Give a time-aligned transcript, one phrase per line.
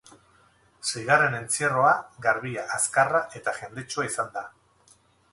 [0.91, 1.91] Seigarren entzierroa
[2.27, 4.43] garbia, azkarra eta jendetsua izan da.